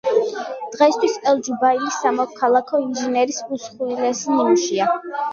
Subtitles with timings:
[0.75, 4.89] დღეისთვის ელ-ჯუბაილი სამოქალაქო ინჟინერიის უმსხვილესი ნიმუშია.